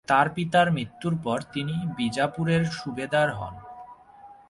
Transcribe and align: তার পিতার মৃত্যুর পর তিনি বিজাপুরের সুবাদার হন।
তার 0.07 0.27
পিতার 0.29 0.67
মৃত্যুর 0.71 1.13
পর 1.23 1.39
তিনি 1.53 1.75
বিজাপুরের 1.97 2.63
সুবাদার 2.71 3.29
হন। 3.33 3.55